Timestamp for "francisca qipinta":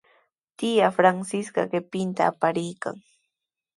0.95-2.23